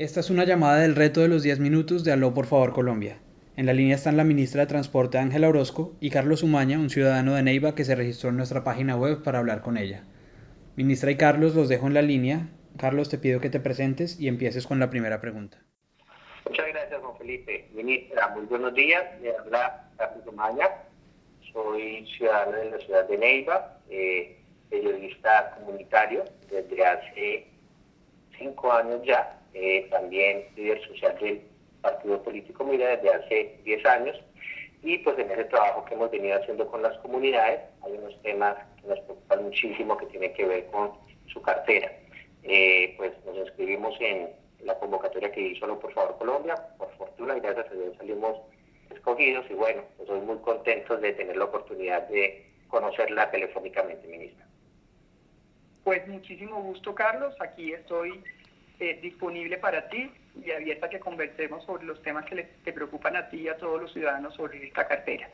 Esta 0.00 0.20
es 0.20 0.30
una 0.30 0.46
llamada 0.46 0.78
del 0.78 0.96
reto 0.96 1.20
de 1.20 1.28
los 1.28 1.42
10 1.42 1.60
minutos 1.60 2.04
de 2.04 2.12
Aló 2.12 2.32
por 2.32 2.46
favor 2.46 2.72
Colombia. 2.72 3.18
En 3.54 3.66
la 3.66 3.74
línea 3.74 3.96
están 3.96 4.16
la 4.16 4.24
ministra 4.24 4.62
de 4.62 4.66
Transporte 4.66 5.18
Ángela 5.18 5.46
Orozco 5.46 5.92
y 6.00 6.08
Carlos 6.08 6.42
Umaña, 6.42 6.78
un 6.78 6.88
ciudadano 6.88 7.34
de 7.34 7.42
Neiva 7.42 7.74
que 7.74 7.84
se 7.84 7.94
registró 7.94 8.30
en 8.30 8.38
nuestra 8.38 8.64
página 8.64 8.96
web 8.96 9.22
para 9.22 9.40
hablar 9.40 9.60
con 9.60 9.76
ella. 9.76 10.04
Ministra 10.74 11.10
y 11.10 11.18
Carlos, 11.18 11.54
los 11.54 11.68
dejo 11.68 11.86
en 11.86 11.92
la 11.92 12.00
línea. 12.00 12.48
Carlos, 12.78 13.10
te 13.10 13.18
pido 13.18 13.42
que 13.42 13.50
te 13.50 13.60
presentes 13.60 14.18
y 14.18 14.28
empieces 14.28 14.66
con 14.66 14.78
la 14.78 14.88
primera 14.88 15.20
pregunta. 15.20 15.58
Muchas 16.46 16.68
gracias, 16.68 17.02
don 17.02 17.18
Felipe. 17.18 17.68
Ministra, 17.74 18.28
muy 18.28 18.46
buenos 18.46 18.72
días. 18.72 19.04
Me 19.20 19.28
habla 19.36 19.86
Carlos 19.98 20.26
Umaña. 20.26 20.66
Soy 21.52 22.06
ciudadano 22.16 22.52
de 22.52 22.70
la 22.70 22.78
ciudad 22.78 23.06
de 23.06 23.18
Neiva, 23.18 23.76
eh, 23.90 24.40
periodista 24.70 25.56
comunitario 25.58 26.24
desde 26.50 26.86
hace 26.86 27.48
cinco 28.38 28.72
años 28.72 29.02
ya 29.04 29.36
eh, 29.54 29.88
también 29.90 30.46
líder 30.56 30.80
social 30.86 31.16
del 31.20 31.42
partido 31.80 32.22
político 32.22 32.64
Mira 32.64 32.96
desde 32.96 33.10
hace 33.14 33.58
10 33.64 33.86
años. 33.86 34.20
Y 34.82 34.98
pues 34.98 35.18
en 35.18 35.30
ese 35.30 35.44
trabajo 35.44 35.84
que 35.84 35.94
hemos 35.94 36.10
venido 36.10 36.36
haciendo 36.40 36.66
con 36.66 36.82
las 36.82 36.96
comunidades, 36.98 37.60
hay 37.82 37.92
unos 37.92 38.20
temas 38.22 38.56
que 38.80 38.88
nos 38.88 39.00
preocupan 39.00 39.44
muchísimo 39.44 39.96
que 39.98 40.06
tienen 40.06 40.32
que 40.32 40.46
ver 40.46 40.66
con 40.66 40.92
su 41.26 41.42
cartera. 41.42 41.92
Eh, 42.42 42.94
pues 42.96 43.12
nos 43.26 43.36
inscribimos 43.36 43.94
en 44.00 44.30
la 44.60 44.78
convocatoria 44.78 45.30
que 45.32 45.40
hizo 45.40 45.78
Por 45.78 45.92
Favor 45.92 46.16
Colombia. 46.16 46.54
Por 46.78 46.90
fortuna, 46.96 47.34
gracias 47.34 47.66
a 47.70 47.74
Dios 47.74 47.96
salimos 47.98 48.38
escogidos 48.90 49.44
y 49.50 49.54
bueno, 49.54 49.82
pues 49.96 50.08
soy 50.08 50.20
muy 50.20 50.38
contentos 50.38 51.00
de 51.00 51.12
tener 51.12 51.36
la 51.36 51.44
oportunidad 51.44 52.08
de 52.08 52.46
conocerla 52.68 53.30
telefónicamente, 53.30 54.06
ministra. 54.08 54.46
Pues 55.84 56.06
muchísimo 56.08 56.62
gusto, 56.62 56.94
Carlos. 56.94 57.34
Aquí 57.40 57.72
estoy 57.72 58.22
eh, 58.80 58.98
disponible 59.02 59.58
para 59.58 59.88
ti 59.90 60.10
y 60.42 60.50
abierta 60.50 60.86
a 60.86 60.88
que 60.88 60.98
conversemos 60.98 61.62
sobre 61.66 61.84
los 61.84 62.02
temas 62.02 62.24
que 62.24 62.48
te 62.64 62.72
preocupan 62.72 63.14
a 63.14 63.28
ti 63.28 63.42
y 63.42 63.48
a 63.48 63.58
todos 63.58 63.80
los 63.80 63.92
ciudadanos 63.92 64.34
sobre 64.34 64.66
esta 64.66 64.88
cartera. 64.88 65.28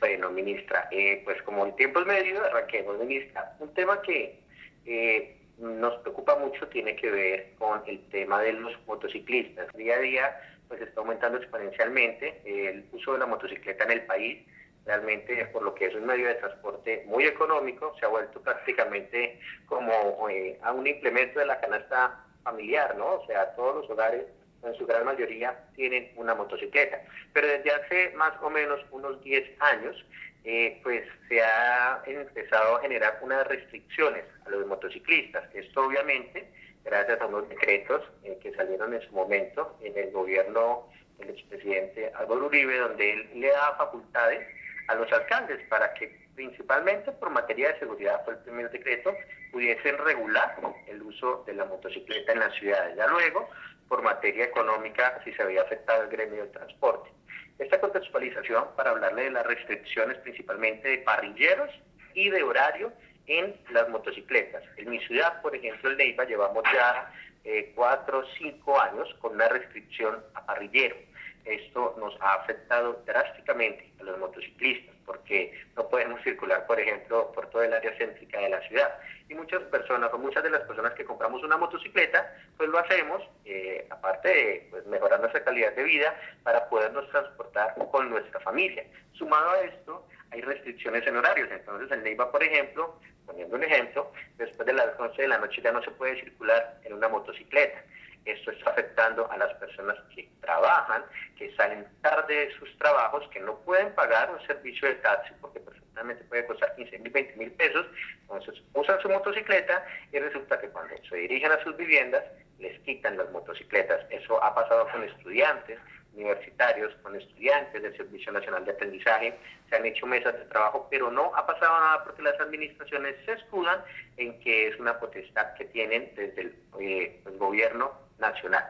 Bueno, 0.00 0.30
ministra, 0.30 0.88
eh, 0.90 1.22
pues 1.24 1.40
como 1.42 1.66
el 1.66 1.76
tiempo 1.76 2.00
es 2.00 2.06
medio, 2.06 2.44
arranquemos, 2.44 2.98
ministra. 2.98 3.54
Un 3.60 3.72
tema 3.74 4.02
que 4.02 4.40
eh, 4.86 5.36
nos 5.58 5.94
preocupa 6.00 6.36
mucho 6.36 6.66
tiene 6.66 6.96
que 6.96 7.10
ver 7.10 7.50
con 7.58 7.80
el 7.86 8.00
tema 8.08 8.42
de 8.42 8.54
los 8.54 8.72
motociclistas. 8.86 9.72
Día 9.74 9.94
a 9.94 10.00
día, 10.00 10.40
pues 10.66 10.80
está 10.80 11.00
aumentando 11.00 11.38
exponencialmente 11.38 12.40
el 12.44 12.84
uso 12.92 13.12
de 13.12 13.20
la 13.20 13.26
motocicleta 13.26 13.84
en 13.84 13.90
el 13.92 14.02
país 14.02 14.44
realmente 14.88 15.44
por 15.52 15.62
lo 15.62 15.74
que 15.74 15.86
es 15.86 15.94
un 15.94 16.06
medio 16.06 16.26
de 16.26 16.34
transporte 16.36 17.04
muy 17.06 17.24
económico, 17.24 17.94
se 18.00 18.06
ha 18.06 18.08
vuelto 18.08 18.40
prácticamente 18.40 19.38
como 19.66 20.28
eh, 20.30 20.58
a 20.62 20.72
un 20.72 20.86
implemento 20.86 21.38
de 21.38 21.46
la 21.46 21.60
canasta 21.60 22.24
familiar, 22.42 22.96
¿no? 22.96 23.16
O 23.16 23.26
sea, 23.26 23.54
todos 23.54 23.76
los 23.76 23.90
hogares 23.90 24.24
en 24.62 24.74
su 24.74 24.86
gran 24.86 25.04
mayoría 25.04 25.56
tienen 25.76 26.10
una 26.16 26.34
motocicleta. 26.34 27.02
Pero 27.34 27.46
desde 27.46 27.70
hace 27.70 28.10
más 28.16 28.32
o 28.42 28.48
menos 28.48 28.80
unos 28.90 29.22
10 29.22 29.44
años, 29.60 30.04
eh, 30.44 30.80
pues 30.82 31.04
se 31.28 31.42
ha 31.42 32.02
empezado 32.06 32.76
a 32.76 32.80
generar 32.80 33.18
unas 33.20 33.46
restricciones 33.46 34.24
a 34.46 34.50
los 34.50 34.66
motociclistas. 34.66 35.44
Esto 35.54 35.86
obviamente 35.86 36.48
gracias 36.82 37.20
a 37.20 37.26
unos 37.26 37.46
decretos 37.50 38.02
eh, 38.24 38.38
que 38.42 38.54
salieron 38.54 38.94
en 38.94 39.02
su 39.02 39.12
momento 39.12 39.76
en 39.82 39.98
el 39.98 40.10
gobierno 40.12 40.88
del 41.18 41.30
expresidente 41.30 42.10
Álvaro 42.14 42.46
Uribe, 42.46 42.78
donde 42.78 43.12
él 43.12 43.30
le 43.34 43.48
da 43.48 43.74
facultades 43.76 44.46
a 44.88 44.94
los 44.94 45.10
alcaldes 45.12 45.60
para 45.68 45.92
que 45.94 46.28
principalmente 46.34 47.12
por 47.12 47.30
materia 47.30 47.72
de 47.72 47.78
seguridad 47.78 48.24
fue 48.24 48.34
el 48.34 48.40
primer 48.40 48.70
decreto, 48.70 49.14
pudiesen 49.52 49.98
regular 49.98 50.56
el 50.86 51.02
uso 51.02 51.44
de 51.46 51.54
la 51.54 51.64
motocicleta 51.66 52.32
en 52.32 52.40
las 52.40 52.54
ciudades. 52.54 52.96
Ya 52.96 53.06
luego, 53.06 53.48
por 53.88 54.02
materia 54.02 54.44
económica, 54.44 55.20
si 55.24 55.32
se 55.32 55.42
había 55.42 55.62
afectado 55.62 56.02
el 56.04 56.08
gremio 56.08 56.42
del 56.42 56.52
transporte. 56.52 57.10
Esta 57.58 57.80
contextualización 57.80 58.66
para 58.76 58.90
hablarle 58.90 59.24
de 59.24 59.30
las 59.30 59.46
restricciones 59.46 60.16
principalmente 60.18 60.88
de 60.88 60.98
parrilleros 60.98 61.70
y 62.14 62.30
de 62.30 62.42
horario 62.42 62.92
en 63.26 63.54
las 63.70 63.88
motocicletas. 63.88 64.62
En 64.76 64.90
mi 64.90 65.00
ciudad, 65.00 65.42
por 65.42 65.54
ejemplo, 65.54 65.90
en 65.90 65.96
Neiva, 65.96 66.24
llevamos 66.24 66.62
ya 66.72 67.12
eh, 67.44 67.72
cuatro 67.74 68.20
o 68.20 68.26
cinco 68.38 68.80
años 68.80 69.12
con 69.20 69.32
una 69.32 69.48
restricción 69.48 70.22
a 70.34 70.46
parrillero 70.46 70.96
esto 71.44 71.96
nos 71.98 72.14
ha 72.20 72.34
afectado 72.34 73.02
drásticamente 73.06 73.90
a 74.00 74.04
los 74.04 74.18
motociclistas 74.18 74.94
porque 75.08 75.58
no 75.74 75.88
podemos 75.88 76.22
circular, 76.22 76.66
por 76.66 76.78
ejemplo, 76.78 77.32
por 77.32 77.48
todo 77.48 77.62
el 77.62 77.72
área 77.72 77.96
céntrica 77.96 78.38
de 78.40 78.50
la 78.50 78.60
ciudad. 78.68 78.94
Y 79.30 79.34
muchas 79.34 79.62
personas, 79.62 80.12
o 80.12 80.18
muchas 80.18 80.42
de 80.42 80.50
las 80.50 80.60
personas 80.62 80.92
que 80.92 81.04
compramos 81.06 81.42
una 81.42 81.56
motocicleta, 81.56 82.30
pues 82.58 82.68
lo 82.68 82.78
hacemos, 82.78 83.22
eh, 83.46 83.86
aparte 83.88 84.28
de 84.28 84.66
pues, 84.70 84.86
mejorar 84.86 85.18
nuestra 85.20 85.42
calidad 85.42 85.72
de 85.72 85.82
vida, 85.82 86.14
para 86.42 86.68
podernos 86.68 87.08
transportar 87.08 87.74
con 87.90 88.10
nuestra 88.10 88.38
familia. 88.40 88.84
Sumado 89.14 89.50
a 89.50 89.60
esto, 89.62 90.06
hay 90.30 90.42
restricciones 90.42 91.06
en 91.06 91.16
horarios. 91.16 91.48
Entonces, 91.50 91.90
en 91.90 92.02
Neiva, 92.02 92.30
por 92.30 92.42
ejemplo, 92.42 93.00
poniendo 93.24 93.56
un 93.56 93.64
ejemplo, 93.64 94.12
después 94.36 94.66
de 94.66 94.74
las 94.74 94.88
11 94.98 95.22
de 95.22 95.28
la 95.28 95.38
noche 95.38 95.62
ya 95.62 95.72
no 95.72 95.82
se 95.82 95.90
puede 95.92 96.20
circular 96.20 96.80
en 96.84 96.92
una 96.92 97.08
motocicleta. 97.08 97.82
Esto 98.28 98.50
está 98.50 98.70
afectando 98.70 99.30
a 99.30 99.38
las 99.38 99.54
personas 99.54 99.96
que 100.14 100.28
trabajan, 100.42 101.02
que 101.38 101.54
salen 101.56 101.86
tarde 102.02 102.46
de 102.46 102.52
sus 102.58 102.76
trabajos, 102.76 103.26
que 103.28 103.40
no 103.40 103.58
pueden 103.60 103.94
pagar 103.94 104.30
un 104.30 104.46
servicio 104.46 104.86
de 104.86 104.96
taxi 104.96 105.32
porque 105.40 105.60
perfectamente 105.60 106.24
puede 106.24 106.46
costar 106.46 106.76
15 106.76 106.98
mil, 106.98 107.10
20 107.10 107.36
mil 107.36 107.50
pesos. 107.52 107.86
Entonces 108.20 108.62
usan 108.74 109.00
su 109.00 109.08
motocicleta 109.08 109.82
y 110.12 110.18
resulta 110.18 110.60
que 110.60 110.68
cuando 110.68 110.94
se 111.08 111.16
dirigen 111.16 111.52
a 111.52 111.62
sus 111.64 111.74
viviendas 111.78 112.22
les 112.58 112.78
quitan 112.80 113.16
las 113.16 113.30
motocicletas. 113.30 114.04
Eso 114.10 114.42
ha 114.44 114.54
pasado 114.54 114.86
con 114.92 115.04
estudiantes 115.04 115.78
universitarios, 116.14 116.92
con 117.02 117.16
estudiantes 117.16 117.82
del 117.82 117.96
Servicio 117.96 118.32
Nacional 118.32 118.64
de 118.64 118.72
Aprendizaje, 118.72 119.38
se 119.70 119.76
han 119.76 119.86
hecho 119.86 120.04
mesas 120.06 120.34
de 120.34 120.44
trabajo, 120.46 120.88
pero 120.90 121.10
no 121.10 121.34
ha 121.34 121.46
pasado 121.46 121.78
nada 121.80 122.04
porque 122.04 122.22
las 122.22 122.38
administraciones 122.40 123.14
se 123.24 123.32
escudan 123.32 123.82
en 124.16 124.38
que 124.40 124.68
es 124.68 124.78
una 124.80 124.98
potestad 124.98 125.54
que 125.54 125.66
tienen 125.66 126.12
desde 126.16 126.40
el, 126.42 126.56
eh, 126.80 127.22
el 127.24 127.38
gobierno 127.38 128.07
nacional. 128.18 128.64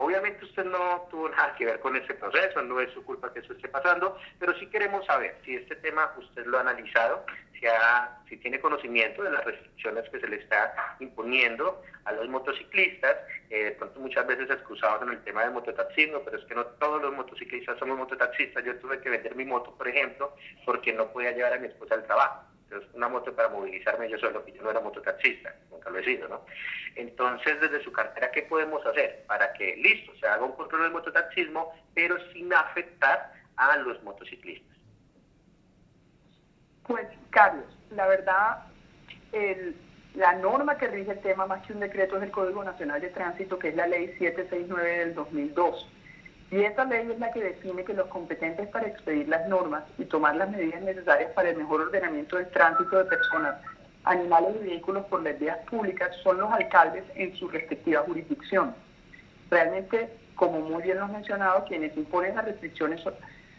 Obviamente 0.00 0.44
usted 0.44 0.64
no 0.64 1.08
tuvo 1.10 1.28
nada 1.28 1.56
que 1.56 1.64
ver 1.64 1.80
con 1.80 1.96
ese 1.96 2.14
proceso, 2.14 2.62
no 2.62 2.80
es 2.80 2.90
su 2.92 3.04
culpa 3.04 3.32
que 3.32 3.40
eso 3.40 3.52
esté 3.52 3.68
pasando, 3.68 4.16
pero 4.38 4.56
sí 4.58 4.66
queremos 4.68 5.04
saber 5.06 5.36
si 5.44 5.56
este 5.56 5.74
tema 5.76 6.12
usted 6.16 6.46
lo 6.46 6.58
ha 6.58 6.60
analizado, 6.60 7.24
si, 8.28 8.36
tiene 8.36 8.60
conocimiento 8.60 9.24
de 9.24 9.32
las 9.32 9.44
restricciones 9.44 10.08
que 10.10 10.20
se 10.20 10.28
le 10.28 10.36
está 10.36 10.96
imponiendo 11.00 11.82
a 12.04 12.12
los 12.12 12.28
motociclistas, 12.28 13.16
eh, 13.50 13.64
de 13.64 13.70
pronto 13.72 13.98
muchas 13.98 14.24
veces 14.28 14.48
excusados 14.48 15.02
en 15.02 15.08
el 15.08 15.24
tema 15.24 15.42
del 15.42 15.50
mototaxismo, 15.50 16.20
pero 16.24 16.38
es 16.38 16.44
que 16.44 16.54
no 16.54 16.64
todos 16.64 17.02
los 17.02 17.12
motociclistas 17.14 17.76
somos 17.80 17.98
mototaxistas. 17.98 18.64
Yo 18.64 18.78
tuve 18.78 19.00
que 19.00 19.10
vender 19.10 19.34
mi 19.34 19.44
moto, 19.44 19.74
por 19.76 19.88
ejemplo, 19.88 20.32
porque 20.64 20.92
no 20.92 21.10
podía 21.10 21.32
llevar 21.32 21.54
a 21.54 21.58
mi 21.58 21.66
esposa 21.66 21.96
al 21.96 22.06
trabajo 22.06 22.44
una 22.94 23.08
moto 23.08 23.34
para 23.34 23.48
movilizarme 23.48 24.08
yo 24.08 24.18
solo, 24.18 24.44
que 24.44 24.52
yo 24.52 24.62
no 24.62 24.70
era 24.70 24.80
mototaxista, 24.80 25.54
nunca 25.70 25.90
lo 25.90 25.98
he 25.98 26.04
sido, 26.04 26.28
¿no? 26.28 26.44
Entonces, 26.96 27.60
desde 27.60 27.82
su 27.82 27.92
cartera, 27.92 28.30
¿qué 28.30 28.42
podemos 28.42 28.84
hacer 28.86 29.24
para 29.26 29.52
que, 29.54 29.76
listo, 29.76 30.12
se 30.18 30.26
haga 30.26 30.44
un 30.44 30.52
control 30.52 30.82
del 30.82 30.92
mototaxismo, 30.92 31.72
pero 31.94 32.16
sin 32.32 32.52
afectar 32.52 33.32
a 33.56 33.76
los 33.78 34.02
motociclistas? 34.02 34.76
Pues, 36.86 37.06
Carlos, 37.30 37.66
la 37.90 38.06
verdad, 38.06 38.64
la 40.14 40.34
norma 40.34 40.78
que 40.78 40.88
rige 40.88 41.12
el 41.12 41.20
tema, 41.20 41.46
más 41.46 41.66
que 41.66 41.72
un 41.72 41.80
decreto, 41.80 42.16
es 42.16 42.22
el 42.22 42.30
Código 42.30 42.64
Nacional 42.64 43.00
de 43.00 43.08
Tránsito, 43.08 43.58
que 43.58 43.68
es 43.68 43.76
la 43.76 43.86
Ley 43.86 44.08
769 44.18 44.98
del 44.98 45.14
2002 45.14 45.92
y 46.50 46.60
esa 46.60 46.84
ley 46.86 47.10
es 47.10 47.18
la 47.18 47.30
que 47.30 47.42
define 47.42 47.84
que 47.84 47.92
los 47.92 48.06
competentes 48.06 48.68
para 48.68 48.86
expedir 48.86 49.28
las 49.28 49.46
normas 49.48 49.84
y 49.98 50.04
tomar 50.06 50.34
las 50.36 50.50
medidas 50.50 50.80
necesarias 50.80 51.30
para 51.32 51.50
el 51.50 51.56
mejor 51.58 51.82
ordenamiento 51.82 52.36
del 52.36 52.48
tránsito 52.48 52.96
de 52.96 53.04
personas, 53.04 53.56
animales 54.04 54.56
y 54.62 54.68
vehículos 54.68 55.04
por 55.06 55.22
las 55.22 55.38
vías 55.38 55.58
públicas 55.70 56.10
son 56.22 56.38
los 56.38 56.50
alcaldes 56.50 57.04
en 57.16 57.36
su 57.36 57.48
respectiva 57.48 58.02
jurisdicción. 58.06 58.74
Realmente, 59.50 60.08
como 60.36 60.60
muy 60.60 60.82
bien 60.82 60.98
lo 60.98 61.04
has 61.04 61.12
mencionado, 61.12 61.64
quienes 61.66 61.94
imponen 61.96 62.36
las 62.36 62.46
restricciones 62.46 63.02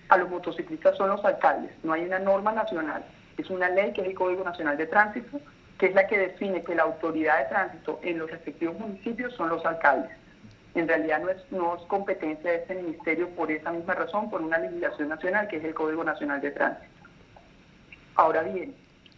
a 0.09 0.17
los 0.17 0.29
motociclistas 0.29 0.97
son 0.97 1.09
los 1.09 1.23
alcaldes. 1.23 1.71
No 1.83 1.93
hay 1.93 2.05
una 2.05 2.17
norma 2.17 2.53
nacional, 2.53 3.05
es 3.37 3.51
una 3.51 3.69
ley 3.69 3.93
que 3.93 4.01
es 4.01 4.07
el 4.07 4.15
Código 4.15 4.43
Nacional 4.43 4.77
de 4.77 4.87
Tránsito, 4.87 5.39
que 5.77 5.85
es 5.85 5.93
la 5.93 6.07
que 6.07 6.17
define 6.17 6.63
que 6.63 6.73
la 6.73 6.83
autoridad 6.83 7.37
de 7.37 7.45
tránsito 7.45 7.99
en 8.01 8.17
los 8.17 8.31
respectivos 8.31 8.79
municipios 8.79 9.35
son 9.35 9.49
los 9.49 9.63
alcaldes 9.63 10.09
en 10.75 10.87
realidad 10.87 11.21
no 11.21 11.29
es, 11.29 11.51
no 11.51 11.75
es 11.75 11.81
competencia 11.83 12.51
de 12.51 12.57
este 12.57 12.75
ministerio 12.75 13.29
por 13.29 13.51
esa 13.51 13.71
misma 13.71 13.95
razón, 13.95 14.29
por 14.29 14.41
una 14.41 14.57
legislación 14.57 15.09
nacional 15.09 15.47
que 15.47 15.57
es 15.57 15.63
el 15.63 15.73
Código 15.73 16.03
Nacional 16.03 16.41
de 16.41 16.51
Tránsito. 16.51 16.93
Ahora 18.15 18.43
bien, 18.43 18.75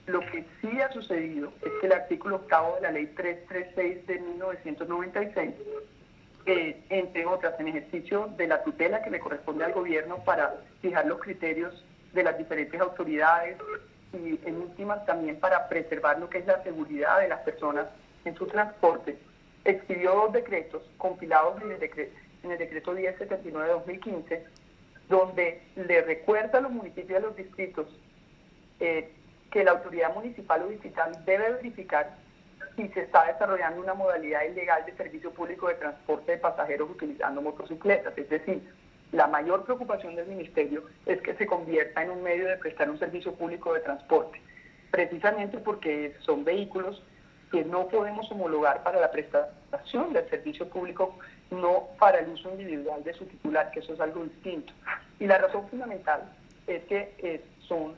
lo 0.07 0.19
que 0.19 0.45
sí 0.61 0.81
ha 0.81 0.91
sucedido 0.91 1.51
es 1.61 1.71
que 1.79 1.87
el 1.87 1.93
artículo 1.93 2.37
octavo 2.37 2.75
de 2.75 2.81
la 2.81 2.91
ley 2.91 3.07
336 3.07 4.07
de 4.07 4.19
1996, 4.19 5.53
eh, 6.45 6.83
entre 6.89 7.25
otras, 7.25 7.59
en 7.59 7.67
ejercicio 7.67 8.29
de 8.37 8.47
la 8.47 8.63
tutela 8.63 9.01
que 9.01 9.11
le 9.11 9.19
corresponde 9.19 9.63
al 9.63 9.73
gobierno 9.73 10.17
para 10.23 10.55
fijar 10.81 11.05
los 11.05 11.19
criterios 11.19 11.85
de 12.13 12.23
las 12.23 12.37
diferentes 12.37 12.79
autoridades 12.79 13.57
y 14.13 14.39
en 14.45 14.57
últimas 14.57 15.05
también 15.05 15.39
para 15.39 15.69
preservar 15.69 16.19
lo 16.19 16.29
que 16.29 16.39
es 16.39 16.45
la 16.45 16.61
seguridad 16.63 17.19
de 17.21 17.29
las 17.29 17.39
personas 17.41 17.87
en 18.25 18.35
su 18.35 18.45
transporte, 18.47 19.17
expidió 19.65 20.13
dos 20.13 20.33
decretos 20.33 20.83
compilados 20.97 21.61
en 21.61 21.71
el 21.71 21.79
decreto, 21.79 22.15
en 22.43 22.51
el 22.51 22.57
decreto 22.57 22.93
1079 22.93 23.67
de 23.67 23.73
2015, 23.73 24.43
donde 25.09 25.61
le 25.75 26.01
recuerda 26.01 26.59
a 26.59 26.61
los 26.61 26.71
municipios 26.71 27.11
y 27.11 27.15
a 27.15 27.19
los 27.19 27.35
distritos 27.35 27.87
eh, 28.79 29.11
que 29.51 29.63
la 29.63 29.71
autoridad 29.71 30.13
municipal 30.15 30.63
o 30.63 30.67
distrital 30.67 31.23
debe 31.25 31.51
verificar 31.51 32.15
si 32.75 32.87
se 32.89 33.01
está 33.01 33.25
desarrollando 33.25 33.81
una 33.81 33.93
modalidad 33.93 34.43
ilegal 34.43 34.85
de 34.85 34.95
servicio 34.95 35.31
público 35.31 35.67
de 35.67 35.75
transporte 35.75 36.31
de 36.31 36.37
pasajeros 36.37 36.89
utilizando 36.89 37.41
motocicletas. 37.41 38.17
Es 38.17 38.29
decir, 38.29 38.61
la 39.11 39.27
mayor 39.27 39.65
preocupación 39.65 40.15
del 40.15 40.27
Ministerio 40.27 40.85
es 41.05 41.21
que 41.21 41.35
se 41.35 41.45
convierta 41.45 42.01
en 42.01 42.11
un 42.11 42.23
medio 42.23 42.47
de 42.47 42.55
prestar 42.57 42.89
un 42.89 42.97
servicio 42.97 43.33
público 43.35 43.73
de 43.73 43.81
transporte, 43.81 44.41
precisamente 44.89 45.57
porque 45.57 46.15
son 46.21 46.45
vehículos 46.45 47.03
que 47.51 47.65
no 47.65 47.87
podemos 47.87 48.31
homologar 48.31 48.81
para 48.83 48.99
la 48.99 49.11
prestación 49.11 50.13
del 50.13 50.29
servicio 50.29 50.67
público, 50.69 51.17
no 51.49 51.89
para 51.99 52.19
el 52.19 52.29
uso 52.29 52.49
individual 52.49 53.03
de 53.03 53.13
su 53.13 53.25
titular, 53.25 53.71
que 53.71 53.81
eso 53.81 53.93
es 53.93 53.99
algo 53.99 54.23
distinto. 54.23 54.71
Y 55.19 55.27
la 55.27 55.37
razón 55.37 55.67
fundamental 55.67 56.23
es 56.65 56.83
que 56.85 57.13
eh, 57.17 57.43
son 57.67 57.95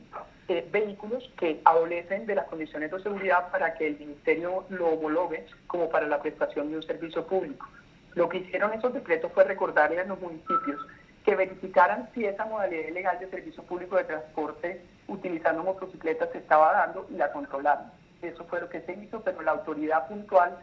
eh, 0.47 0.67
vehículos 0.71 1.31
que 1.37 1.61
adolecen 1.63 2.25
de 2.25 2.35
las 2.35 2.45
condiciones 2.47 2.91
de 2.91 3.01
seguridad 3.01 3.51
para 3.51 3.75
que 3.75 3.87
el 3.87 3.99
Ministerio 3.99 4.65
lo 4.69 4.89
homologue 4.89 5.45
como 5.67 5.89
para 5.89 6.07
la 6.07 6.21
prestación 6.21 6.71
de 6.71 6.77
un 6.77 6.83
servicio 6.83 7.25
público. 7.27 7.67
Lo 8.15 8.29
que 8.29 8.39
hicieron 8.39 8.73
esos 8.73 8.93
decretos 8.93 9.31
fue 9.33 9.43
recordarle 9.43 10.01
a 10.01 10.05
los 10.05 10.19
municipios 10.19 10.79
que 11.23 11.35
verificaran 11.35 12.09
si 12.13 12.25
esa 12.25 12.45
modalidad 12.45 12.87
ilegal 12.87 13.19
de 13.19 13.29
servicio 13.29 13.63
público 13.63 13.95
de 13.95 14.03
transporte 14.03 14.81
utilizando 15.07 15.63
motocicletas 15.63 16.29
se 16.31 16.39
estaba 16.39 16.73
dando 16.73 17.07
y 17.09 17.13
la 17.13 17.31
controlaron. 17.31 18.02
Eso 18.23 18.45
fue 18.45 18.61
lo 18.61 18.69
que 18.69 18.81
se 18.81 18.93
hizo, 18.93 19.21
pero 19.21 19.41
la 19.41 19.51
autoridad 19.51 20.07
puntual 20.07 20.57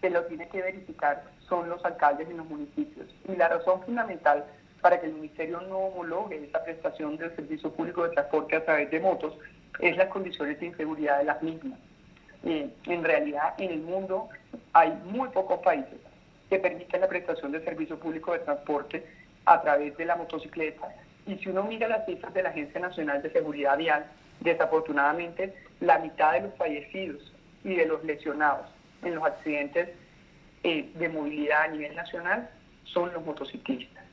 que 0.00 0.10
lo 0.10 0.24
tiene 0.24 0.48
que 0.48 0.62
verificar 0.62 1.24
son 1.48 1.68
los 1.68 1.84
alcaldes 1.84 2.28
en 2.30 2.38
los 2.38 2.46
municipios. 2.46 3.06
Y 3.28 3.36
la 3.36 3.48
razón 3.48 3.82
fundamental 3.82 4.44
para 4.80 5.00
que 5.00 5.06
el 5.06 5.14
Ministerio 5.14 5.60
no 5.62 5.78
homologue 5.78 6.44
esa 6.44 6.62
prestación 6.62 7.16
del 7.16 7.34
servicio 7.36 7.72
público 7.72 8.02
de 8.04 8.10
transporte 8.10 8.56
a 8.56 8.64
través 8.64 8.90
de 8.90 9.00
motos 9.00 9.34
es 9.80 9.96
las 9.96 10.08
condiciones 10.08 10.58
de 10.60 10.66
inseguridad 10.66 11.18
de 11.18 11.24
las 11.24 11.42
mismas. 11.42 11.78
en 12.44 13.04
realidad, 13.04 13.54
en 13.58 13.70
el 13.70 13.80
mundo 13.80 14.28
hay 14.72 14.92
muy 15.04 15.28
pocos 15.28 15.60
países 15.60 16.00
que 16.50 16.58
permiten 16.58 17.00
la 17.00 17.08
prestación 17.08 17.52
de 17.52 17.64
servicio 17.64 17.98
público 17.98 18.32
de 18.32 18.40
transporte 18.40 19.06
a 19.44 19.62
través 19.62 19.96
de 19.96 20.04
la 20.04 20.16
motocicleta. 20.16 20.88
Y 21.26 21.36
si 21.36 21.48
uno 21.48 21.62
mira 21.62 21.86
las 21.88 22.04
cifras 22.04 22.34
de 22.34 22.42
la 22.42 22.50
Agencia 22.50 22.80
Nacional 22.80 23.22
de 23.22 23.30
Seguridad 23.30 23.78
Vial, 23.78 24.04
desafortunadamente 24.42 25.54
la 25.80 25.98
mitad 25.98 26.32
de 26.32 26.42
los 26.42 26.54
fallecidos 26.56 27.32
y 27.64 27.74
de 27.74 27.86
los 27.86 28.04
lesionados 28.04 28.66
en 29.02 29.14
los 29.14 29.24
accidentes 29.24 29.90
eh, 30.64 30.90
de 30.94 31.08
movilidad 31.08 31.62
a 31.62 31.68
nivel 31.68 31.94
nacional 31.94 32.48
son 32.84 33.12
los 33.12 33.24
motociclistas. 33.24 34.04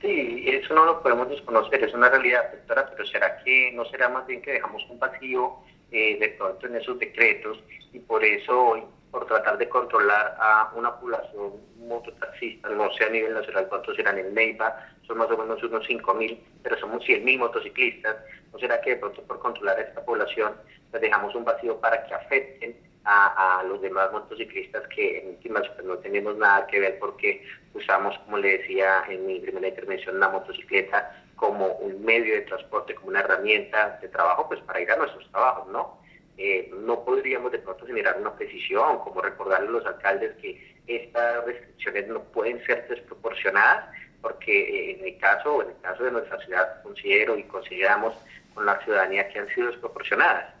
Sí, 0.00 0.44
eso 0.46 0.74
no 0.74 0.84
lo 0.84 1.02
podemos 1.02 1.28
desconocer, 1.28 1.84
es 1.84 1.94
una 1.94 2.08
realidad, 2.08 2.50
doctora, 2.52 2.90
pero 2.90 3.06
¿será 3.06 3.42
que 3.44 3.70
no 3.72 3.84
será 3.84 4.08
más 4.08 4.26
bien 4.26 4.42
que 4.42 4.52
dejamos 4.52 4.82
un 4.90 4.98
vacío 4.98 5.58
eh, 5.92 6.18
de 6.18 6.30
pronto 6.30 6.66
en 6.66 6.76
esos 6.76 6.98
decretos 6.98 7.62
y 7.92 8.00
por 8.00 8.24
eso 8.24 8.90
por 9.12 9.26
tratar 9.26 9.58
de 9.58 9.68
controlar 9.68 10.36
a 10.40 10.72
una 10.74 10.98
población 10.98 11.52
mototaxista, 11.76 12.70
no 12.70 12.90
sé 12.94 13.04
a 13.04 13.10
nivel 13.10 13.34
nacional 13.34 13.68
cuántos 13.68 13.94
serán 13.94 14.18
en 14.18 14.34
Neiva, 14.34 14.74
son 15.06 15.18
más 15.18 15.30
o 15.30 15.36
menos 15.36 15.62
unos 15.62 15.86
5.000, 15.86 16.38
pero 16.62 16.78
somos 16.78 17.04
100.000 17.04 17.38
motociclistas, 17.38 18.16
¿no 18.50 18.58
será 18.58 18.80
que 18.80 18.90
de 18.90 18.96
pronto 18.96 19.22
por 19.22 19.38
controlar 19.38 19.78
a 19.78 19.82
esta 19.82 20.04
población 20.04 20.54
pues 20.90 21.02
dejamos 21.02 21.34
un 21.34 21.44
vacío 21.44 21.78
para 21.78 22.04
que 22.06 22.14
afecten 22.14 22.76
a, 23.04 23.62
los 23.68 23.80
demás 23.82 24.12
motociclistas 24.12 24.86
que 24.88 25.18
en 25.18 25.28
últimas 25.30 25.68
pues, 25.70 25.84
no 25.84 25.98
tenemos 25.98 26.36
nada 26.36 26.66
que 26.66 26.80
ver 26.80 26.98
porque 26.98 27.44
usamos, 27.74 28.16
como 28.20 28.38
le 28.38 28.58
decía 28.58 29.04
en 29.08 29.26
mi 29.26 29.40
primera 29.40 29.68
intervención, 29.68 30.20
la 30.20 30.28
motocicleta 30.28 31.24
como 31.36 31.66
un 31.66 32.04
medio 32.04 32.34
de 32.34 32.42
transporte, 32.42 32.94
como 32.94 33.08
una 33.08 33.20
herramienta 33.20 33.98
de 34.00 34.08
trabajo, 34.08 34.46
pues 34.48 34.60
para 34.60 34.80
ir 34.80 34.90
a 34.90 34.96
nuestros 34.96 35.28
trabajos, 35.30 35.68
¿no? 35.68 36.01
Eh, 36.38 36.70
no 36.80 37.04
podríamos 37.04 37.52
de 37.52 37.58
pronto 37.58 37.86
generar 37.86 38.18
una 38.18 38.34
precisión, 38.34 38.98
como 39.00 39.20
recordarle 39.20 39.68
a 39.68 39.70
los 39.72 39.86
alcaldes 39.86 40.34
que 40.40 40.76
estas 40.86 41.44
restricciones 41.44 42.08
no 42.08 42.22
pueden 42.24 42.64
ser 42.64 42.88
desproporcionadas, 42.88 43.94
porque 44.20 44.52
eh, 44.52 44.96
en 44.96 45.04
mi 45.04 45.18
caso, 45.18 45.62
en 45.62 45.70
el 45.70 45.80
caso 45.80 46.04
de 46.04 46.10
nuestra 46.12 46.38
ciudad, 46.40 46.82
considero 46.82 47.36
y 47.36 47.44
consideramos 47.44 48.14
con 48.54 48.66
la 48.66 48.78
ciudadanía 48.82 49.28
que 49.28 49.40
han 49.40 49.48
sido 49.48 49.68
desproporcionadas. 49.68 50.54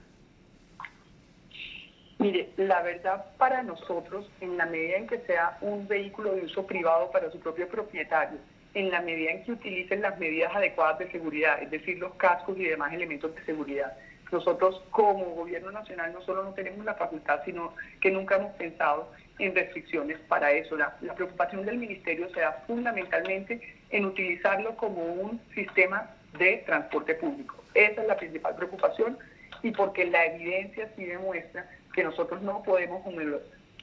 Mire, 2.18 2.50
la 2.56 2.82
verdad 2.82 3.24
para 3.36 3.62
nosotros, 3.62 4.30
en 4.40 4.56
la 4.56 4.66
medida 4.66 4.96
en 4.96 5.08
que 5.08 5.18
sea 5.20 5.58
un 5.60 5.88
vehículo 5.88 6.34
de 6.34 6.42
uso 6.42 6.64
privado 6.66 7.10
para 7.10 7.30
su 7.32 7.40
propio 7.40 7.66
propietario, 7.66 8.38
en 8.74 8.90
la 8.90 9.00
medida 9.00 9.32
en 9.32 9.44
que 9.44 9.52
utilicen 9.52 10.02
las 10.02 10.18
medidas 10.18 10.54
adecuadas 10.54 11.00
de 11.00 11.10
seguridad, 11.10 11.60
es 11.60 11.70
decir, 11.70 11.98
los 11.98 12.14
cascos 12.14 12.56
y 12.58 12.64
demás 12.64 12.92
elementos 12.92 13.34
de 13.34 13.42
seguridad, 13.44 13.96
nosotros 14.32 14.82
como 14.90 15.24
gobierno 15.34 15.70
nacional 15.70 16.12
no 16.12 16.22
solo 16.22 16.42
no 16.42 16.54
tenemos 16.54 16.84
la 16.84 16.94
facultad, 16.94 17.40
sino 17.44 17.74
que 18.00 18.10
nunca 18.10 18.36
hemos 18.36 18.52
pensado 18.54 19.12
en 19.38 19.54
restricciones 19.54 20.18
para 20.20 20.50
eso. 20.52 20.76
La, 20.76 20.96
preocupación 21.14 21.64
del 21.66 21.78
ministerio 21.78 22.28
se 22.30 22.40
da 22.40 22.64
fundamentalmente 22.66 23.60
en 23.90 24.06
utilizarlo 24.06 24.76
como 24.76 25.04
un 25.04 25.40
sistema 25.54 26.10
de 26.38 26.62
transporte 26.66 27.14
público. 27.14 27.62
Esa 27.74 28.00
es 28.02 28.08
la 28.08 28.16
principal 28.16 28.56
preocupación 28.56 29.18
y 29.62 29.70
porque 29.70 30.06
la 30.06 30.26
evidencia 30.26 30.90
sí 30.96 31.04
demuestra 31.04 31.68
que 31.94 32.02
nosotros 32.02 32.40
no 32.42 32.62
podemos 32.62 33.06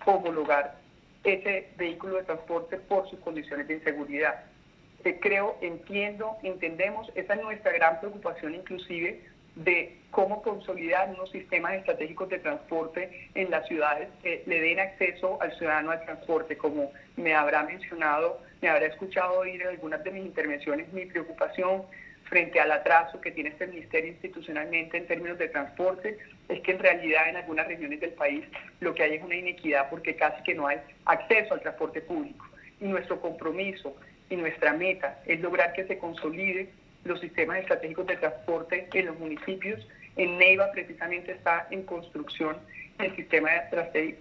homologar 0.06 0.76
ese 1.24 1.70
vehículo 1.78 2.18
de 2.18 2.24
transporte 2.24 2.78
por 2.78 3.08
sus 3.10 3.20
condiciones 3.20 3.68
de 3.68 3.76
inseguridad. 3.76 4.46
Eh, 5.04 5.20
creo, 5.22 5.58
entiendo, 5.62 6.38
entendemos, 6.44 7.12
esa 7.16 7.36
es 7.36 7.42
nuestra 7.42 7.72
gran 7.72 8.00
preocupación 8.00 8.56
inclusive 8.56 9.22
de 9.56 9.98
cómo 10.12 10.42
consolidar 10.42 11.10
unos 11.10 11.32
sistemas 11.32 11.74
estratégicos 11.74 12.30
de 12.30 12.40
transporte 12.40 13.30
en 13.36 13.52
las 13.52 13.68
ciudades 13.68 14.10
que 14.24 14.44
le 14.46 14.62
den 14.62 14.80
acceso 14.80 15.42
al 15.42 15.56
ciudadano 15.58 15.92
al 15.92 16.04
transporte, 16.04 16.58
como 16.58 16.92
me 17.18 17.34
habrá 17.34 17.64
mencionado, 17.64 18.42
me 18.62 18.70
habrá 18.70 18.88
escuchado 18.88 19.40
oír 19.40 19.62
en 19.62 19.68
algunas 19.68 20.04
de 20.04 20.12
mis 20.12 20.26
intervenciones 20.26 20.92
mi 20.94 21.06
preocupación 21.06 21.84
frente 22.30 22.60
al 22.60 22.72
atraso 22.72 23.20
que 23.20 23.32
tiene 23.32 23.50
este 23.50 23.68
ministerio 23.68 24.12
institucionalmente 24.12 24.98
en 24.98 25.08
términos 25.08 25.38
de 25.40 25.50
transporte, 25.50 26.18
es 26.48 26.62
que 26.62 26.72
en 26.72 26.80
realidad 26.80 27.28
en 27.28 27.38
algunas 27.38 27.68
regiones 27.68 28.00
del 28.00 28.12
país 28.12 28.46
lo 28.80 28.94
que 28.94 29.04
hay 29.04 29.16
es 29.16 29.24
una 29.24 29.36
inequidad 29.36 29.90
porque 29.90 30.16
casi 30.16 30.42
que 30.44 30.54
no 30.54 30.68
hay 30.68 30.78
acceso 31.06 31.56
al 31.56 31.62
transporte 31.62 32.02
público. 32.02 32.46
Y 32.80 32.86
nuestro 32.86 33.20
compromiso 33.20 33.96
y 34.30 34.36
nuestra 34.36 34.74
meta 34.74 35.20
es 35.26 35.40
lograr 35.42 35.74
que 35.74 35.86
se 35.86 35.98
consolide 35.98 36.70
los 37.04 37.20
sistemas 37.20 37.60
estratégicos 37.60 38.08
de 38.08 38.18
transporte 38.18 38.88
en 38.94 39.06
los 39.06 39.20
municipios. 39.20 39.86
En 40.16 40.38
Neiva 40.38 40.72
precisamente 40.72 41.32
está 41.32 41.68
en 41.72 41.84
construcción 41.84 42.58
el 43.00 43.16
sistema 43.16 43.50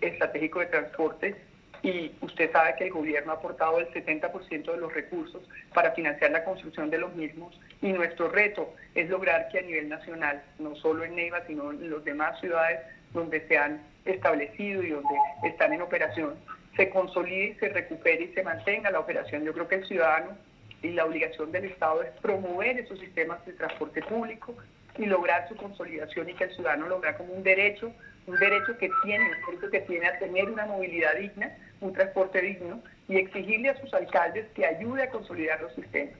estratégico 0.00 0.60
de 0.60 0.66
transporte 0.66 1.36
y 1.82 2.12
usted 2.20 2.50
sabe 2.52 2.74
que 2.76 2.84
el 2.84 2.92
gobierno 2.92 3.32
ha 3.32 3.36
aportado 3.36 3.78
el 3.78 3.88
70% 3.92 4.72
de 4.72 4.76
los 4.76 4.92
recursos 4.92 5.42
para 5.74 5.92
financiar 5.92 6.30
la 6.30 6.44
construcción 6.44 6.90
de 6.90 6.98
los 6.98 7.14
mismos 7.14 7.58
y 7.80 7.92
nuestro 7.92 8.28
reto 8.28 8.74
es 8.94 9.08
lograr 9.08 9.48
que 9.48 9.58
a 9.58 9.62
nivel 9.62 9.88
nacional, 9.88 10.42
no 10.58 10.74
solo 10.76 11.04
en 11.04 11.14
Neiva, 11.14 11.44
sino 11.46 11.70
en 11.70 11.90
las 11.90 12.04
demás 12.04 12.38
ciudades 12.40 12.80
donde 13.12 13.46
se 13.46 13.56
han 13.56 13.80
establecido 14.04 14.82
y 14.82 14.90
donde 14.90 15.14
están 15.44 15.72
en 15.72 15.82
operación, 15.82 16.34
se 16.76 16.90
consolide, 16.90 17.56
se 17.58 17.68
recupere 17.68 18.24
y 18.24 18.34
se 18.34 18.42
mantenga 18.42 18.90
la 18.90 19.00
operación. 19.00 19.44
Yo 19.44 19.52
creo 19.52 19.68
que 19.68 19.76
el 19.76 19.86
ciudadano 19.86 20.36
y 20.82 20.90
la 20.90 21.04
obligación 21.04 21.50
del 21.52 21.66
Estado 21.66 22.02
es 22.02 22.10
promover 22.20 22.78
esos 22.78 22.98
sistemas 23.00 23.44
de 23.46 23.52
transporte 23.54 24.02
público 24.02 24.54
y 24.96 25.06
lograr 25.06 25.48
su 25.48 25.56
consolidación 25.56 26.28
y 26.28 26.34
que 26.34 26.44
el 26.44 26.54
ciudadano 26.54 26.88
lo 26.88 27.00
vea 27.00 27.16
como 27.16 27.32
un 27.32 27.42
derecho, 27.42 27.92
un 28.26 28.36
derecho 28.36 28.76
que 28.78 28.90
tiene, 29.04 29.24
un 29.24 29.46
derecho 29.46 29.70
que 29.70 29.80
tiene 29.80 30.06
a 30.06 30.18
tener 30.18 30.50
una 30.50 30.66
movilidad 30.66 31.16
digna, 31.16 31.56
un 31.80 31.92
transporte 31.92 32.40
digno 32.40 32.82
y 33.08 33.16
exigirle 33.16 33.70
a 33.70 33.80
sus 33.80 33.92
alcaldes 33.94 34.46
que 34.54 34.66
ayude 34.66 35.04
a 35.04 35.10
consolidar 35.10 35.60
los 35.62 35.74
sistemas. 35.74 36.14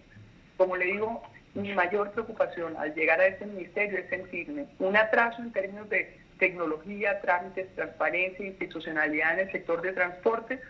Como 0.57 0.77
le 0.77 0.87
digo, 0.87 1.23
mi 1.55 1.73
mayor 1.75 2.13
preocupación 2.13 2.77
al 2.77 2.95
llegar 2.95 3.21
a 3.21 3.27
este 3.27 3.47
ministerio 3.47 3.99
es 3.99 4.09
sentirme 4.09 4.67
un 4.79 4.97
atraso 4.97 5.43
en 5.43 5.53
términos 5.53 5.89
de 5.89 6.19
tecnología, 6.39 7.21
trámites, 7.21 7.75
transparencia, 7.75 8.47
institucionalidad 8.47 9.35
en 9.35 9.47
el 9.47 9.53
sector 9.53 9.83
de 9.83 9.93
transporte, 9.93 10.61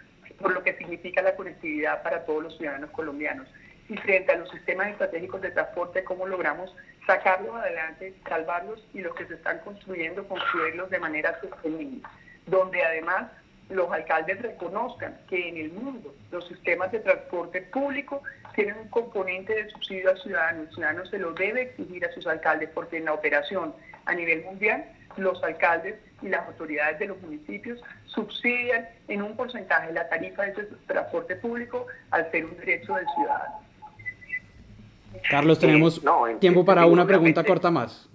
por 0.40 0.52
lo 0.52 0.62
que 0.62 0.74
significa 0.74 1.20
la 1.20 1.36
conectividad 1.36 2.02
para 2.02 2.24
todos 2.24 2.42
los 2.42 2.56
ciudadanos 2.56 2.90
colombianos. 2.90 3.46
Y 3.88 3.96
frente 3.96 4.32
a 4.32 4.36
los 4.36 4.50
sistemas 4.50 4.88
estratégicos 4.88 5.40
de 5.40 5.50
transporte, 5.50 6.04
cómo 6.04 6.26
logramos 6.26 6.74
sacarlos 7.06 7.54
adelante, 7.56 8.14
salvarlos 8.28 8.86
y 8.92 9.00
los 9.00 9.14
que 9.14 9.26
se 9.26 9.34
están 9.34 9.60
construyendo, 9.60 10.28
construirlos 10.28 10.90
de 10.90 10.98
manera 10.98 11.40
sostenible, 11.40 12.02
donde 12.46 12.82
además 12.82 13.30
los 13.70 13.90
alcaldes 13.90 14.40
reconozcan 14.40 15.18
que 15.28 15.48
en 15.48 15.56
el 15.56 15.72
mundo 15.72 16.14
los 16.30 16.46
sistemas 16.48 16.90
de 16.92 17.00
transporte 17.00 17.62
público 17.62 18.22
tienen 18.54 18.76
un 18.78 18.88
componente 18.88 19.54
de 19.54 19.70
subsidio 19.70 20.10
al 20.10 20.18
ciudadano. 20.18 20.62
El 20.62 20.70
ciudadano 20.70 21.06
se 21.06 21.18
lo 21.18 21.32
debe 21.32 21.62
exigir 21.62 22.04
a 22.04 22.12
sus 22.12 22.26
alcaldes 22.26 22.70
porque 22.74 22.96
en 22.96 23.04
la 23.04 23.12
operación 23.12 23.74
a 24.06 24.14
nivel 24.14 24.42
mundial 24.44 24.84
los 25.16 25.42
alcaldes 25.42 25.96
y 26.22 26.28
las 26.28 26.46
autoridades 26.46 26.98
de 26.98 27.06
los 27.06 27.20
municipios 27.20 27.80
subsidian 28.06 28.88
en 29.08 29.22
un 29.22 29.36
porcentaje 29.36 29.92
la 29.92 30.08
tarifa 30.08 30.44
de 30.44 30.52
ese 30.52 30.64
transporte 30.86 31.36
público 31.36 31.86
al 32.10 32.30
ser 32.30 32.44
un 32.46 32.56
derecho 32.58 32.94
del 32.94 33.06
ciudadano. 33.14 33.67
Carlos, 35.28 35.58
tenemos 35.58 36.00
tiempo 36.40 36.64
para 36.64 36.86
una 36.86 37.06
pregunta 37.06 37.44
corta 37.44 37.70
más. 37.70 38.08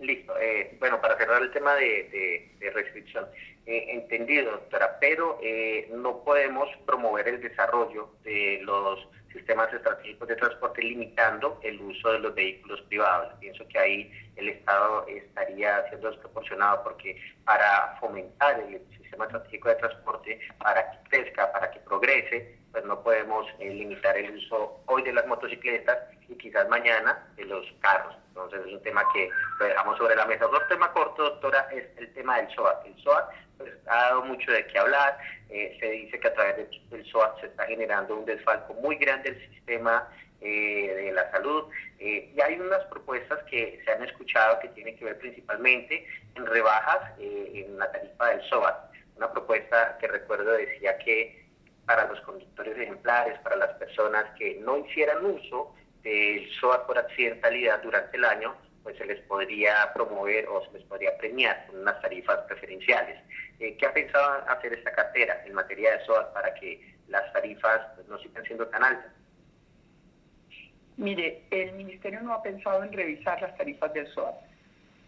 Listo. 0.00 0.32
Eh, 0.40 0.76
bueno, 0.80 1.00
para 1.00 1.16
cerrar 1.18 1.42
el 1.42 1.50
tema 1.52 1.74
de, 1.74 2.50
restricción, 2.74 3.26
eh, 3.66 3.86
entendido, 3.88 4.52
doctora, 4.52 4.96
pero 5.00 5.38
eh, 5.42 5.90
no 5.94 6.24
podemos 6.24 6.68
promover 6.86 7.28
el 7.28 7.40
desarrollo 7.40 8.08
de 8.24 8.60
los 8.62 9.06
sistemas 9.32 9.72
estratégicos 9.72 10.28
de 10.28 10.36
transporte 10.36 10.82
limitando 10.82 11.58
el 11.62 11.80
uso 11.80 12.12
de 12.12 12.18
los 12.18 12.34
vehículos 12.34 12.80
privados. 12.82 13.32
Pienso 13.40 13.66
que 13.68 13.78
ahí 13.78 14.30
el 14.36 14.48
Estado 14.48 15.06
estaría 15.06 15.88
siendo 15.88 16.10
desproporcionado 16.10 16.82
porque 16.82 17.20
para 17.44 17.96
fomentar 18.00 18.60
el 18.60 18.80
sistema 18.98 19.26
estratégico 19.26 19.68
de 19.68 19.74
transporte, 19.76 20.40
para 20.58 20.90
que 20.90 21.08
crezca, 21.08 21.52
para 21.52 21.70
que 21.70 21.80
progrese, 21.80 22.58
pues 22.72 22.84
no 22.84 23.02
podemos 23.02 23.46
limitar 23.58 24.16
el 24.16 24.36
uso 24.36 24.80
hoy 24.86 25.02
de 25.02 25.12
las 25.12 25.26
motocicletas 25.26 25.98
y 26.28 26.34
quizás 26.36 26.68
mañana 26.68 27.26
de 27.36 27.44
los 27.44 27.66
carros. 27.80 28.14
Entonces 28.28 28.60
es 28.66 28.72
un 28.72 28.82
tema 28.82 29.02
que 29.12 29.28
lo 29.58 29.66
dejamos 29.66 29.98
sobre 29.98 30.16
la 30.16 30.26
mesa. 30.26 30.46
Otro 30.46 30.66
tema 30.68 30.92
corto, 30.92 31.22
doctora, 31.24 31.68
es 31.72 31.84
el 31.98 32.12
tema 32.14 32.36
del 32.36 32.48
SOAT. 32.54 32.86
El 32.86 32.96
SOAT 33.02 33.30
ha 33.86 33.96
dado 33.96 34.24
mucho 34.24 34.50
de 34.50 34.66
qué 34.66 34.78
hablar. 34.78 35.18
Eh, 35.48 35.76
se 35.80 35.90
dice 35.90 36.20
que 36.20 36.28
a 36.28 36.34
través 36.34 36.68
del 36.90 37.06
SOAT 37.06 37.40
se 37.40 37.46
está 37.46 37.66
generando 37.66 38.16
un 38.16 38.24
desfalco 38.24 38.74
muy 38.74 38.96
grande 38.96 39.32
del 39.32 39.50
sistema 39.50 40.08
eh, 40.40 40.94
de 40.96 41.12
la 41.12 41.30
salud. 41.30 41.64
Eh, 41.98 42.32
y 42.34 42.40
hay 42.40 42.58
unas 42.58 42.84
propuestas 42.86 43.42
que 43.44 43.80
se 43.84 43.90
han 43.90 44.02
escuchado 44.04 44.60
que 44.60 44.68
tienen 44.68 44.96
que 44.96 45.04
ver 45.04 45.18
principalmente 45.18 46.06
en 46.34 46.46
rebajas 46.46 47.18
en 47.18 47.78
la 47.78 47.90
tarifa 47.90 48.26
del 48.28 48.42
SOAT. 48.48 48.76
Una 49.16 49.32
propuesta 49.32 49.98
que 50.00 50.08
recuerdo 50.08 50.52
decía 50.52 50.96
que 50.98 51.44
para 51.84 52.06
los 52.06 52.20
conductores 52.20 52.78
ejemplares, 52.78 53.38
para 53.40 53.56
las 53.56 53.72
personas 53.74 54.24
que 54.38 54.60
no 54.60 54.78
hicieran 54.78 55.24
uso 55.24 55.74
del 56.02 56.48
SOAT 56.60 56.86
por 56.86 56.98
accidentalidad 56.98 57.82
durante 57.82 58.16
el 58.16 58.24
año, 58.24 58.54
pues 58.82 58.96
se 58.96 59.04
les 59.04 59.20
podría 59.22 59.92
promover 59.94 60.46
o 60.48 60.64
se 60.66 60.72
les 60.72 60.82
podría 60.84 61.16
premiar 61.18 61.66
con 61.66 61.80
unas 61.80 62.00
tarifas 62.00 62.38
preferenciales. 62.46 63.18
Eh, 63.58 63.76
¿Qué 63.76 63.86
ha 63.86 63.92
pensado 63.92 64.42
hacer 64.48 64.72
esta 64.72 64.92
cartera 64.92 65.42
en 65.44 65.54
materia 65.54 65.96
de 65.96 66.04
SOAT 66.04 66.32
para 66.32 66.54
que 66.54 66.94
las 67.08 67.32
tarifas 67.32 67.80
pues, 67.94 68.08
no 68.08 68.18
sigan 68.18 68.44
siendo 68.44 68.66
tan 68.68 68.82
altas? 68.84 69.12
Mire, 70.96 71.44
el 71.50 71.72
Ministerio 71.72 72.20
no 72.20 72.34
ha 72.34 72.42
pensado 72.42 72.82
en 72.82 72.92
revisar 72.92 73.40
las 73.40 73.56
tarifas 73.56 73.92
del 73.92 74.06
SOAT, 74.08 74.34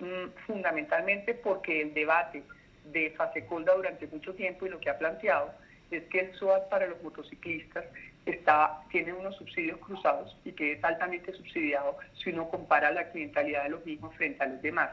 mm, 0.00 0.28
fundamentalmente 0.46 1.34
porque 1.34 1.82
el 1.82 1.94
debate 1.94 2.42
de 2.84 3.10
FASECOLDA 3.10 3.74
durante 3.74 4.06
mucho 4.06 4.34
tiempo 4.34 4.66
y 4.66 4.70
lo 4.70 4.80
que 4.80 4.90
ha 4.90 4.98
planteado 4.98 5.52
es 5.90 6.04
que 6.04 6.20
el 6.20 6.34
SOAT 6.34 6.68
para 6.68 6.86
los 6.86 7.02
motociclistas 7.02 7.84
está, 8.26 8.82
tiene 8.90 9.12
unos 9.12 9.36
subsidios 9.36 9.78
cruzados 9.78 10.36
y 10.44 10.52
que 10.52 10.72
es 10.72 10.84
altamente 10.84 11.32
subsidiado 11.32 11.96
si 12.14 12.30
uno 12.30 12.48
compara 12.48 12.90
la 12.92 13.10
clientalidad 13.10 13.64
de 13.64 13.70
los 13.70 13.84
mismos 13.84 14.14
frente 14.14 14.42
a 14.42 14.46
los 14.46 14.62
demás. 14.62 14.90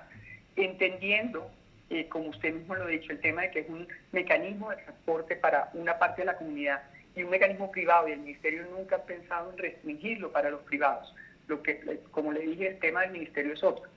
Entendiendo, 0.55 1.49
eh, 1.89 2.07
como 2.07 2.29
usted 2.29 2.53
mismo 2.53 2.75
lo 2.75 2.85
ha 2.85 2.87
dicho, 2.87 3.11
el 3.11 3.19
tema 3.19 3.43
de 3.43 3.51
que 3.51 3.59
es 3.59 3.69
un 3.69 3.87
mecanismo 4.11 4.69
de 4.71 4.77
transporte 4.77 5.35
para 5.35 5.69
una 5.73 5.99
parte 5.99 6.21
de 6.21 6.25
la 6.25 6.37
comunidad 6.37 6.81
y 7.15 7.23
un 7.23 7.29
mecanismo 7.29 7.71
privado 7.71 8.07
y 8.07 8.13
el 8.13 8.19
Ministerio 8.19 8.65
nunca 8.75 8.97
ha 8.97 9.03
pensado 9.03 9.51
en 9.51 9.57
restringirlo 9.57 10.31
para 10.31 10.49
los 10.49 10.61
privados. 10.61 11.13
Lo 11.47 11.61
que, 11.63 11.99
como 12.11 12.31
le 12.31 12.41
dije, 12.41 12.67
el 12.67 12.79
tema 12.79 13.01
del 13.01 13.11
Ministerio 13.11 13.53
es 13.53 13.63
otro. 13.63 13.89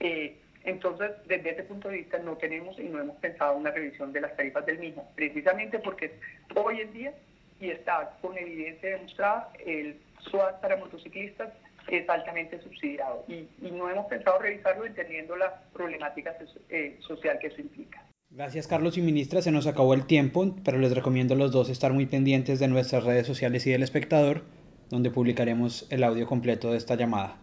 Eh, 0.00 0.36
entonces, 0.64 1.12
desde 1.26 1.50
ese 1.50 1.62
punto 1.62 1.88
de 1.88 1.98
vista, 1.98 2.18
no 2.18 2.36
tenemos 2.36 2.78
y 2.78 2.84
no 2.84 3.00
hemos 3.00 3.16
pensado 3.18 3.56
una 3.56 3.70
revisión 3.70 4.12
de 4.12 4.20
las 4.20 4.36
tarifas 4.36 4.66
del 4.66 4.78
mismo, 4.78 5.10
precisamente 5.14 5.78
porque 5.78 6.18
hoy 6.56 6.80
en 6.80 6.92
día 6.92 7.14
y 7.60 7.70
está 7.70 8.16
con 8.20 8.36
evidencia 8.36 8.90
demostrada, 8.90 9.52
el 9.64 9.98
SWAT 10.30 10.60
para 10.60 10.76
motociclistas 10.76 11.52
es 11.88 12.08
altamente 12.08 12.60
subsidiado 12.62 13.24
y, 13.28 13.48
no 13.70 13.88
hemos 13.88 14.06
pensado 14.06 14.38
revisarlo 14.38 14.86
entendiendo 14.86 15.36
la 15.36 15.62
problemática 15.72 16.36
eh, 16.68 16.98
social 17.00 17.38
que 17.38 17.48
eso 17.48 17.60
implica. 17.60 18.02
Gracias 18.30 18.66
Carlos 18.66 18.98
y 18.98 19.02
ministra, 19.02 19.40
se 19.40 19.52
nos 19.52 19.66
acabó 19.66 19.94
el 19.94 20.06
tiempo, 20.06 20.56
pero 20.64 20.78
les 20.78 20.94
recomiendo 20.94 21.34
a 21.34 21.36
los 21.36 21.52
dos 21.52 21.68
estar 21.70 21.92
muy 21.92 22.06
pendientes 22.06 22.58
de 22.58 22.68
nuestras 22.68 23.04
redes 23.04 23.26
sociales 23.26 23.66
y 23.66 23.70
del 23.70 23.82
espectador, 23.82 24.42
donde 24.90 25.10
publicaremos 25.10 25.86
el 25.90 26.02
audio 26.02 26.26
completo 26.26 26.72
de 26.72 26.78
esta 26.78 26.96
llamada. 26.96 27.36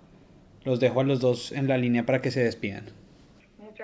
Los 0.65 0.79
dejo 0.79 1.01
a 1.01 1.03
los 1.03 1.19
dos 1.19 1.51
en 1.51 1.67
la 1.67 1.77
línea 1.77 2.05
para 2.05 2.21
que 2.21 2.31
se 2.31 2.43
despidan. 2.43 2.85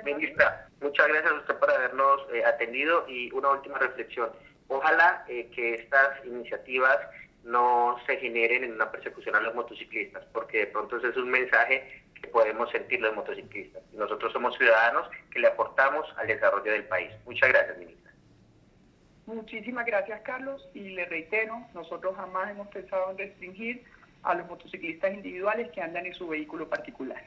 Ministra, 0.05 0.69
muchas 0.81 1.07
gracias 1.07 1.31
a 1.31 1.36
usted 1.36 1.55
por 1.55 1.69
habernos 1.69 2.21
eh, 2.33 2.43
atendido 2.45 3.05
y 3.09 3.31
una 3.31 3.50
última 3.51 3.77
reflexión. 3.79 4.29
Ojalá 4.70 5.26
eh, 5.28 5.50
que 5.54 5.74
estas 5.74 6.26
iniciativas 6.26 6.98
no 7.44 7.98
se 8.06 8.18
generen 8.18 8.64
en 8.64 8.74
una 8.74 8.92
persecución 8.92 9.36
a 9.36 9.42
los 9.42 9.56
motociclistas, 9.56 10.24
porque 10.32 10.60
de 10.60 10.68
pronto 10.68 10.98
ese 10.98 11.10
es 11.10 11.18
un 11.18 11.30
mensaje 11.30 12.04
que 12.22 12.28
podemos 12.28 12.70
sentir 12.72 13.02
los 13.02 13.16
motociclistas. 13.16 13.82
nosotros 13.94 14.32
somos 14.32 14.56
ciudadanos 14.58 15.10
que 15.32 15.40
le 15.40 15.48
aportamos 15.48 16.06
al 16.18 16.28
desarrollo 16.28 16.72
del 16.72 16.84
país. 16.86 17.12
Muchas 17.26 17.50
gracias, 17.50 17.78
ministra. 17.78 18.12
Muchísimas 19.26 19.86
gracias, 19.86 20.22
Carlos, 20.22 20.68
y 20.74 20.90
le 20.90 21.06
reitero, 21.06 21.56
nosotros 21.74 22.16
jamás 22.16 22.50
hemos 22.50 22.68
pensado 22.70 23.12
en 23.12 23.18
restringir 23.18 23.84
a 24.24 24.36
los 24.36 24.48
motociclistas 24.48 25.14
individuales 25.14 25.72
que 25.72 25.82
andan 25.82 26.06
en 26.06 26.14
su 26.14 26.28
vehículo 26.28 26.68
particular. 26.68 27.24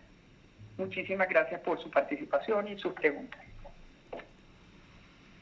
Muchísimas 0.76 1.28
gracias 1.28 1.60
por 1.60 1.80
su 1.80 1.90
participación 1.90 2.68
y 2.68 2.78
sus 2.78 2.92
preguntas. 2.92 3.40